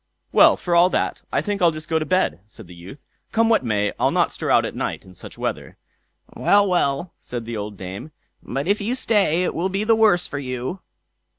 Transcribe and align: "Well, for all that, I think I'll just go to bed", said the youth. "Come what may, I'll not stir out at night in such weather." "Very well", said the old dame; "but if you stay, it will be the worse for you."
"Well, 0.31 0.57
for 0.57 0.73
all 0.75 0.89
that, 0.89 1.21
I 1.31 1.43
think 1.43 1.61
I'll 1.61 1.69
just 1.69 1.87
go 1.87 1.99
to 1.99 2.05
bed", 2.07 2.39
said 2.47 2.65
the 2.65 2.73
youth. 2.73 3.05
"Come 3.31 3.49
what 3.49 3.63
may, 3.63 3.93
I'll 3.99 4.09
not 4.09 4.31
stir 4.31 4.49
out 4.49 4.65
at 4.65 4.73
night 4.73 5.05
in 5.05 5.13
such 5.13 5.37
weather." 5.37 5.77
"Very 6.35 6.65
well", 6.65 7.13
said 7.19 7.45
the 7.45 7.55
old 7.55 7.77
dame; 7.77 8.09
"but 8.41 8.67
if 8.67 8.81
you 8.81 8.95
stay, 8.95 9.43
it 9.43 9.53
will 9.53 9.69
be 9.69 9.83
the 9.83 9.93
worse 9.95 10.25
for 10.25 10.39
you." 10.39 10.79